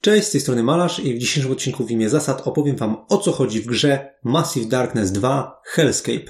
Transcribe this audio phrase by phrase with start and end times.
[0.00, 3.18] Cześć, z tej strony Malarz i w dzisiejszym odcinku w imię zasad opowiem Wam o
[3.18, 6.24] co chodzi w grze Massive Darkness 2 Hellscape.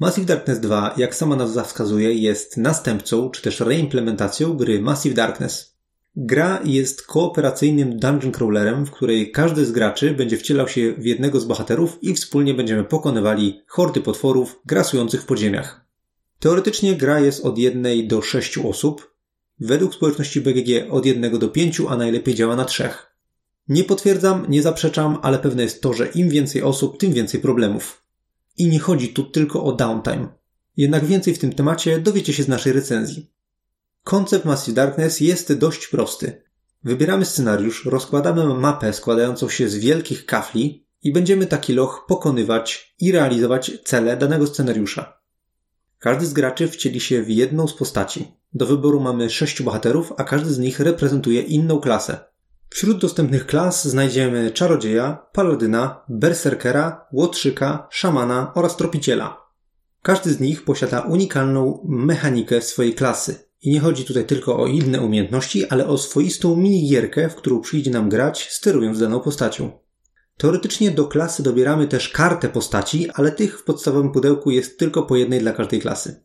[0.00, 5.77] Massive Darkness 2, jak sama nazwa wskazuje, jest następcą czy też reimplementacją gry Massive Darkness.
[6.20, 11.40] Gra jest kooperacyjnym dungeon crawlerem, w której każdy z graczy będzie wcielał się w jednego
[11.40, 15.86] z bohaterów i wspólnie będziemy pokonywali hordy potworów grasujących w podziemiach.
[16.38, 19.14] Teoretycznie gra jest od jednej do sześciu osób.
[19.60, 23.16] Według społeczności BGG od jednego do pięciu, a najlepiej działa na trzech.
[23.68, 28.02] Nie potwierdzam, nie zaprzeczam, ale pewne jest to, że im więcej osób, tym więcej problemów.
[28.56, 30.28] I nie chodzi tu tylko o downtime.
[30.76, 33.37] Jednak więcej w tym temacie dowiecie się z naszej recenzji.
[34.08, 36.42] Koncept Massive Darkness jest dość prosty.
[36.84, 43.12] Wybieramy scenariusz, rozkładamy mapę składającą się z wielkich kafli i będziemy taki loch pokonywać i
[43.12, 45.20] realizować cele danego scenariusza.
[45.98, 48.32] Każdy z graczy wcieli się w jedną z postaci.
[48.54, 52.18] Do wyboru mamy sześciu bohaterów, a każdy z nich reprezentuje inną klasę.
[52.68, 59.48] Wśród dostępnych klas znajdziemy czarodzieja, paladyna, berserkera, łotrzyka, szamana oraz tropiciela.
[60.02, 63.47] Każdy z nich posiada unikalną mechanikę swojej klasy.
[63.62, 67.90] I nie chodzi tutaj tylko o inne umiejętności, ale o swoistą minigierkę, w którą przyjdzie
[67.90, 69.70] nam grać, sterując daną postacią.
[70.36, 75.16] Teoretycznie do klasy dobieramy też kartę postaci, ale tych w podstawowym pudełku jest tylko po
[75.16, 76.24] jednej dla każdej klasy.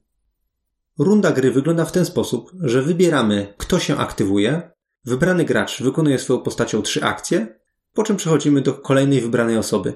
[1.00, 4.72] Runda gry wygląda w ten sposób, że wybieramy, kto się aktywuje,
[5.06, 7.60] wybrany gracz wykonuje swoją postacią trzy akcje,
[7.94, 9.94] po czym przechodzimy do kolejnej wybranej osoby.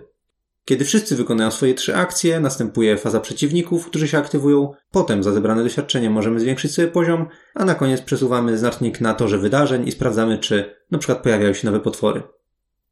[0.67, 5.63] Kiedy wszyscy wykonają swoje trzy akcje, następuje faza przeciwników, którzy się aktywują, potem za zebrane
[5.63, 10.37] doświadczenie możemy zwiększyć sobie poziom, a na koniec przesuwamy znacznik na torze wydarzeń i sprawdzamy,
[10.37, 12.23] czy przykład pojawiają się nowe potwory.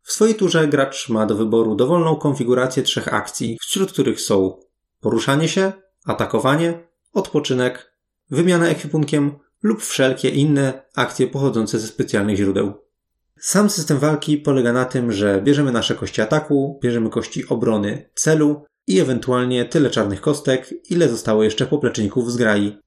[0.01, 4.59] W swojej turze gracz ma do wyboru dowolną konfigurację trzech akcji, wśród których są
[5.01, 5.71] poruszanie się,
[6.05, 7.91] atakowanie, odpoczynek,
[8.29, 9.31] wymiana ekwipunkiem
[9.63, 12.84] lub wszelkie inne akcje pochodzące ze specjalnych źródeł.
[13.39, 18.65] Sam system walki polega na tym, że bierzemy nasze kości ataku, bierzemy kości obrony celu
[18.87, 22.77] i ewentualnie tyle czarnych kostek, ile zostało jeszcze popleczników z grai.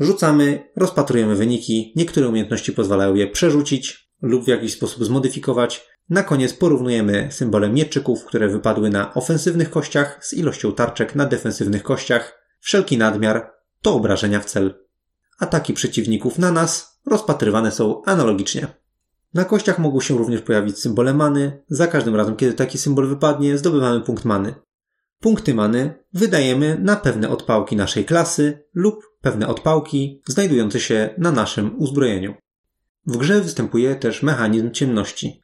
[0.00, 5.86] Rzucamy, rozpatrujemy wyniki, niektóre umiejętności pozwalają je przerzucić lub w jakiś sposób zmodyfikować.
[6.10, 11.82] Na koniec porównujemy symbole mieczyków, które wypadły na ofensywnych kościach z ilością tarczek na defensywnych
[11.82, 12.42] kościach.
[12.60, 14.74] Wszelki nadmiar to obrażenia w cel.
[15.38, 18.81] Ataki przeciwników na nas rozpatrywane są analogicznie.
[19.34, 21.62] Na kościach mogą się również pojawić symbole many.
[21.68, 24.54] Za każdym razem, kiedy taki symbol wypadnie, zdobywamy punkt many.
[25.20, 31.78] Punkty many wydajemy na pewne odpałki naszej klasy lub pewne odpałki znajdujące się na naszym
[31.78, 32.34] uzbrojeniu.
[33.06, 35.42] W grze występuje też mechanizm ciemności.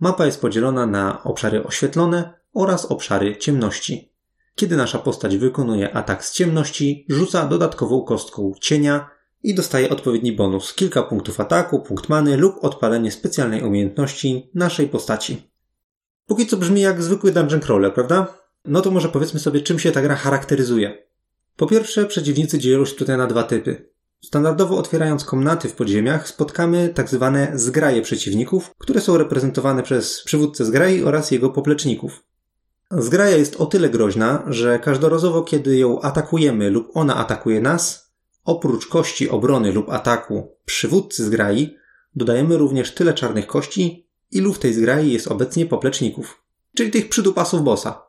[0.00, 4.12] Mapa jest podzielona na obszary oświetlone oraz obszary ciemności.
[4.54, 9.10] Kiedy nasza postać wykonuje atak z ciemności, rzuca dodatkową kostką cienia
[9.46, 15.50] i dostaje odpowiedni bonus, kilka punktów ataku, punkt many lub odpalenie specjalnej umiejętności naszej postaci.
[16.26, 18.38] Póki co brzmi jak zwykły dungeon crawler, prawda?
[18.64, 21.06] No to może powiedzmy sobie, czym się ta gra charakteryzuje.
[21.56, 23.90] Po pierwsze, przeciwnicy dzielą się tutaj na dwa typy.
[24.24, 30.64] Standardowo otwierając komnaty w podziemiach spotkamy tak zwane zgraje przeciwników, które są reprezentowane przez przywódcę
[30.64, 32.24] zgrai oraz jego popleczników.
[32.90, 38.05] Zgraja jest o tyle groźna, że każdorazowo kiedy ją atakujemy lub ona atakuje nas,
[38.46, 41.76] Oprócz kości obrony lub ataku przywódcy zgrai,
[42.14, 46.42] dodajemy również tyle czarnych kości, ilu w tej zgrai jest obecnie popleczników,
[46.76, 48.06] czyli tych przydupasów bossa.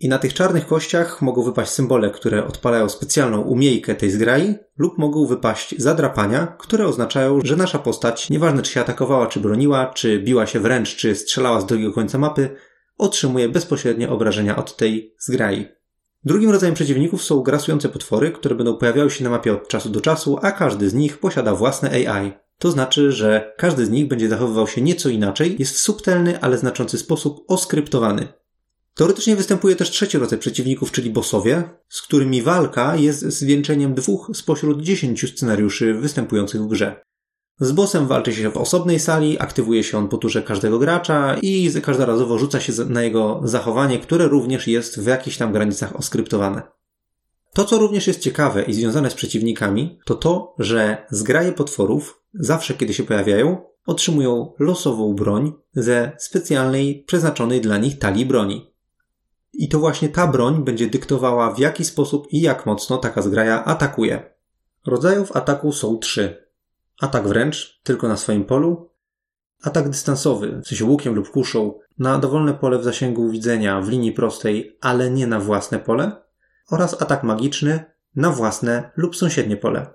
[0.00, 4.98] I na tych czarnych kościach mogą wypaść symbole, które odpalają specjalną umiejkę tej zgrai, lub
[4.98, 10.18] mogą wypaść zadrapania, które oznaczają, że nasza postać, nieważne czy się atakowała, czy broniła, czy
[10.18, 12.56] biła się wręcz, czy strzelała z drugiego końca mapy,
[12.98, 15.79] otrzymuje bezpośrednie obrażenia od tej zgrai.
[16.24, 20.00] Drugim rodzajem przeciwników są grasujące potwory, które będą pojawiały się na mapie od czasu do
[20.00, 22.32] czasu, a każdy z nich posiada własne AI.
[22.58, 26.58] To znaczy, że każdy z nich będzie zachowywał się nieco inaczej, jest w subtelny, ale
[26.58, 28.28] znaczący sposób oskryptowany.
[28.94, 34.82] Teoretycznie występuje też trzeci rodzaj przeciwników, czyli bossowie, z którymi walka jest zwieńczeniem dwóch spośród
[34.82, 37.02] dziesięciu scenariuszy występujących w grze.
[37.60, 41.70] Z bossem walczy się w osobnej sali, aktywuje się on po turze każdego gracza i
[41.82, 46.62] każdorazowo rzuca się na jego zachowanie, które również jest w jakichś tam granicach oskryptowane.
[47.52, 52.74] To, co również jest ciekawe i związane z przeciwnikami, to to, że zgraje potworów, zawsze
[52.74, 58.70] kiedy się pojawiają, otrzymują losową broń ze specjalnej, przeznaczonej dla nich talii broni.
[59.52, 63.64] I to właśnie ta broń będzie dyktowała, w jaki sposób i jak mocno taka zgraja
[63.64, 64.34] atakuje.
[64.86, 66.49] Rodzajów ataku są trzy
[67.00, 68.90] atak wręcz, tylko na swoim polu,
[69.62, 74.12] atak dystansowy, w sensie łukiem lub kuszą, na dowolne pole w zasięgu widzenia w linii
[74.12, 76.12] prostej, ale nie na własne pole,
[76.70, 77.84] oraz atak magiczny
[78.16, 79.86] na własne lub sąsiednie pole.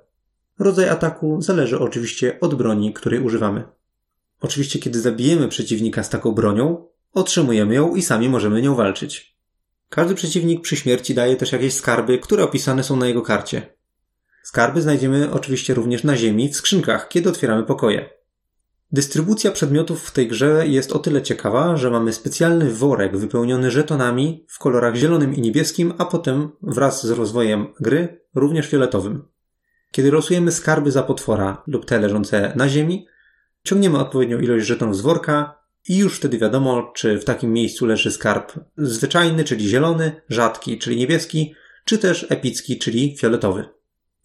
[0.60, 3.64] Rodzaj ataku zależy oczywiście od broni, której używamy.
[4.42, 9.36] Oczywiście, kiedy zabijemy przeciwnika z taką bronią, otrzymujemy ją i sami możemy nią walczyć.
[9.90, 13.75] Każdy przeciwnik przy śmierci daje też jakieś skarby, które opisane są na jego karcie.
[14.46, 18.10] Skarby znajdziemy oczywiście również na ziemi w skrzynkach, kiedy otwieramy pokoje.
[18.92, 24.46] Dystrybucja przedmiotów w tej grze jest o tyle ciekawa, że mamy specjalny worek wypełniony żetonami
[24.50, 29.28] w kolorach zielonym i niebieskim, a potem wraz z rozwojem gry również fioletowym.
[29.92, 33.08] Kiedy losujemy skarby za potwora lub te leżące na ziemi,
[33.64, 35.60] ciągniemy odpowiednią ilość żetonów z worka
[35.90, 40.98] i już wtedy wiadomo, czy w takim miejscu leży skarb zwyczajny, czyli zielony, rzadki, czyli
[40.98, 41.56] niebieski,
[41.86, 43.75] czy też epicki, czyli fioletowy.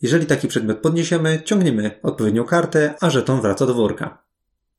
[0.03, 4.23] Jeżeli taki przedmiot podniesiemy, ciągniemy odpowiednią kartę, a żeton wraca do worka.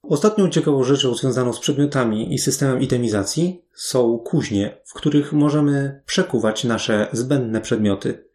[0.04, 6.64] Ostatnią ciekawą rzeczą związaną z przedmiotami i systemem itemizacji są kuźnie, w których możemy przekuwać
[6.64, 8.26] nasze zbędne przedmioty.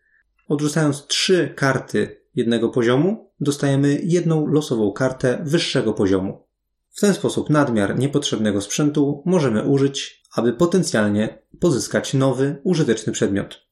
[0.49, 6.47] Odrzucając trzy karty jednego poziomu, dostajemy jedną losową kartę wyższego poziomu.
[6.91, 13.66] W ten sposób nadmiar niepotrzebnego sprzętu możemy użyć, aby potencjalnie pozyskać nowy, użyteczny przedmiot.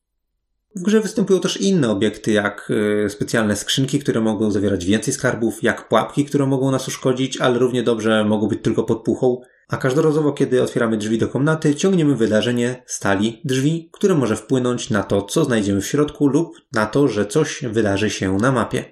[0.76, 2.70] W grze występują też inne obiekty, jak
[3.06, 7.58] y, specjalne skrzynki, które mogą zawierać więcej skarbów, jak pułapki, które mogą nas uszkodzić, ale
[7.58, 9.40] równie dobrze mogą być tylko podpuchą.
[9.68, 15.02] A każdorazowo, kiedy otwieramy drzwi do komnaty, ciągniemy wydarzenie stali drzwi, które może wpłynąć na
[15.02, 18.84] to, co znajdziemy w środku lub na to, że coś wydarzy się na mapie.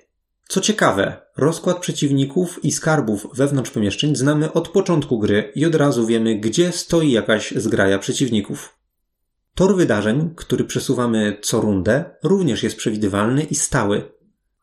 [0.48, 6.06] Co ciekawe, rozkład przeciwników i skarbów wewnątrz pomieszczeń znamy od początku gry i od razu
[6.06, 8.81] wiemy, gdzie stoi jakaś zgraja przeciwników.
[9.54, 14.12] Tor wydarzeń, który przesuwamy co rundę, również jest przewidywalny i stały.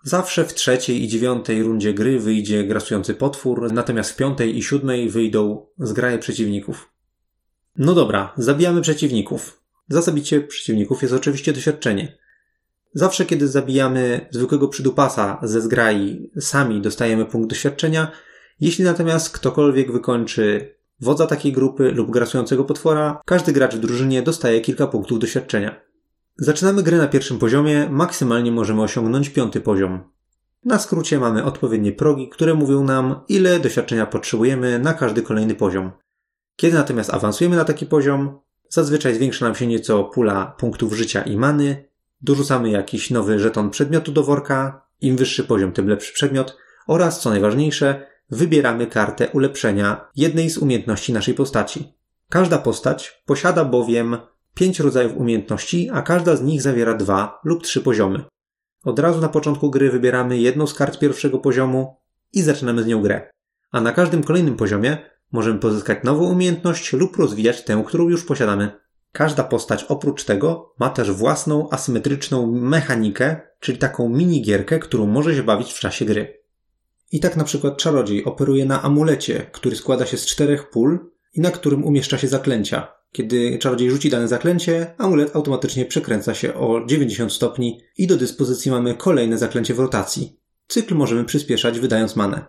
[0.04, 5.10] Zawsze w trzeciej i dziewiątej rundzie gry wyjdzie grasujący potwór, natomiast w piątej i siódmej
[5.10, 6.94] wyjdą zgraje przeciwników.
[7.76, 9.62] No dobra, zabijamy przeciwników.
[9.88, 12.18] Za zabicie przeciwników jest oczywiście doświadczenie.
[12.94, 18.12] Zawsze kiedy zabijamy zwykłego przydupasa ze zgrai, sami dostajemy punkt doświadczenia.
[18.60, 24.62] Jeśli natomiast ktokolwiek wykończy wodza takiej grupy lub grasującego potwora, każdy gracz w drużynie dostaje
[24.62, 25.82] kilka punktów doświadczenia.
[26.38, 30.00] Zaczynamy grę na pierwszym poziomie, maksymalnie możemy osiągnąć piąty poziom.
[30.66, 35.92] Na skrócie mamy odpowiednie progi, które mówią nam, ile doświadczenia potrzebujemy na każdy kolejny poziom.
[36.56, 41.38] Kiedy natomiast awansujemy na taki poziom, zazwyczaj zwiększa nam się nieco pula punktów życia i
[41.38, 41.90] many,
[42.22, 46.58] dorzucamy jakiś nowy żeton przedmiotu do worka, im wyższy poziom, tym lepszy przedmiot
[46.88, 51.94] oraz, co najważniejsze, wybieramy kartę ulepszenia jednej z umiejętności naszej postaci.
[52.30, 54.18] Każda postać posiada bowiem
[54.54, 58.24] pięć rodzajów umiejętności, a każda z nich zawiera dwa lub trzy poziomy.
[58.84, 61.98] Od razu na początku gry wybieramy jedną z kart pierwszego poziomu
[62.34, 63.30] i zaczynamy z nią grę.
[63.72, 64.98] A na każdym kolejnym poziomie
[65.32, 68.72] możemy pozyskać nową umiejętność lub rozwijać tę, którą już posiadamy.
[69.12, 75.44] Każda postać oprócz tego ma też własną asymetryczną mechanikę, czyli taką minigierkę, którą może się
[75.44, 76.39] bawić w czasie gry.
[77.12, 81.00] I tak na przykład czarodziej operuje na amulecie, który składa się z czterech pól
[81.34, 82.88] i na którym umieszcza się zaklęcia.
[83.12, 88.72] Kiedy czarodziej rzuci dane zaklęcie, amulet automatycznie przekręca się o 90 stopni i do dyspozycji
[88.72, 90.40] mamy kolejne zaklęcie w rotacji.
[90.68, 92.46] Cykl możemy przyspieszać wydając manę.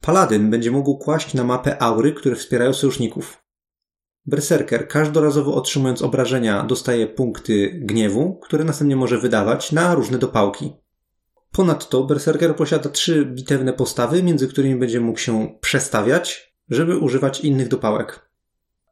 [0.00, 3.44] Paladyn będzie mógł kłaść na mapę aury, które wspierają sojuszników.
[4.26, 10.72] Berserker każdorazowo otrzymując obrażenia dostaje punkty gniewu, które następnie może wydawać na różne dopałki.
[11.54, 17.68] Ponadto Berserker posiada trzy bitewne postawy, między którymi będzie mógł się przestawiać, żeby używać innych
[17.68, 18.30] dopałek.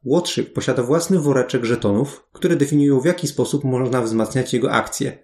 [0.03, 5.23] Łotrzyk posiada własny woreczek żetonów, które definiują w jaki sposób można wzmacniać jego akcje.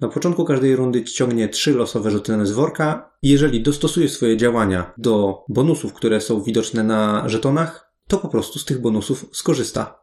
[0.00, 4.92] Na początku każdej rundy ciągnie trzy losowe żetony z worka i jeżeli dostosuje swoje działania
[4.98, 10.00] do bonusów, które są widoczne na żetonach, to po prostu z tych bonusów skorzysta.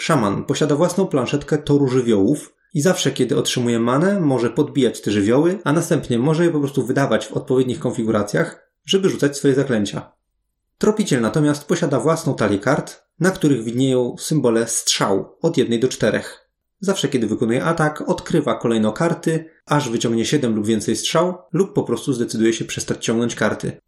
[0.00, 5.58] Szaman posiada własną planszetkę toru żywiołów, i zawsze, kiedy otrzymuje manę, może podbijać te żywioły,
[5.64, 10.12] a następnie może je po prostu wydawać w odpowiednich konfiguracjach, żeby rzucać swoje zaklęcia.
[10.78, 16.22] Tropiciel natomiast posiada własną talię kart, na których widnieją symbole strzał od 1 do 4.
[16.80, 21.82] Zawsze, kiedy wykonuje atak, odkrywa kolejno karty, aż wyciągnie 7 lub więcej strzał, lub po
[21.82, 23.80] prostu zdecyduje się przestać ciągnąć karty.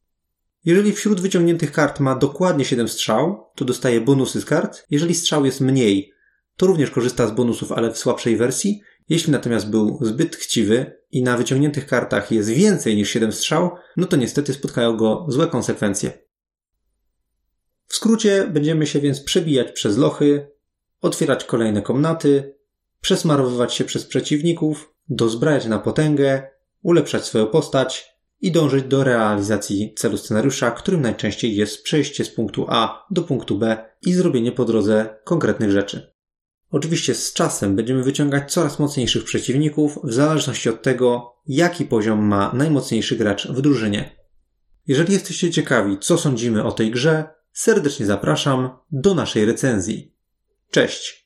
[0.64, 4.86] Jeżeli wśród wyciągniętych kart ma dokładnie 7 strzał, to dostaje bonusy z kart.
[4.90, 6.11] Jeżeli strzał jest mniej,
[6.56, 8.82] to również korzysta z bonusów, ale w słabszej wersji.
[9.08, 14.06] Jeśli natomiast był zbyt chciwy i na wyciągniętych kartach jest więcej niż 7 strzał, no
[14.06, 16.18] to niestety spotkają go złe konsekwencje.
[17.86, 20.46] W skrócie będziemy się więc przebijać przez lochy,
[21.00, 22.54] otwierać kolejne komnaty,
[23.00, 26.42] przesmarowywać się przez przeciwników, dozbrajać na potęgę,
[26.82, 32.66] ulepszać swoją postać i dążyć do realizacji celu scenariusza, którym najczęściej jest przejście z punktu
[32.68, 36.12] A do punktu B i zrobienie po drodze konkretnych rzeczy.
[36.72, 42.52] Oczywiście z czasem będziemy wyciągać coraz mocniejszych przeciwników w zależności od tego, jaki poziom ma
[42.54, 44.16] najmocniejszy gracz w drużynie.
[44.86, 50.14] Jeżeli jesteście ciekawi, co sądzimy o tej grze, serdecznie zapraszam do naszej recenzji.
[50.70, 51.21] Cześć!